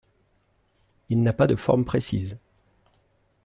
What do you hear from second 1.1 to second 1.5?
n'a pas